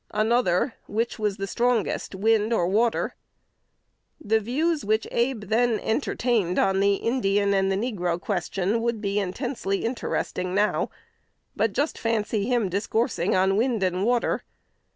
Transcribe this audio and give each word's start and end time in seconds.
Another, 0.15 0.73
"Which 0.87 1.19
was 1.19 1.37
the 1.37 1.45
strongest, 1.45 2.15
Wind 2.15 2.51
or 2.51 2.65
Water?"1 2.67 4.29
The 4.29 4.39
views 4.39 4.83
which 4.83 5.05
Abe 5.11 5.43
then 5.43 5.79
entertained 5.79 6.57
on 6.57 6.79
the 6.79 6.95
Indian 6.95 7.53
and 7.53 7.71
the 7.71 7.75
negro 7.75 8.19
question 8.19 8.81
would 8.81 8.99
be 8.99 9.19
intensely 9.19 9.85
interesting 9.85 10.55
now. 10.55 10.89
But 11.55 11.73
just 11.73 11.99
fancy 11.99 12.45
him 12.47 12.67
discoursing 12.67 13.35
on 13.35 13.57
wind 13.57 13.83
and 13.83 14.03
water! 14.03 14.41